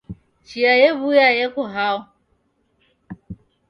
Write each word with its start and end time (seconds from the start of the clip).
Chia 0.47 0.73
yew'uya 0.81 1.27
yeko 1.37 1.63
hao 1.73 1.99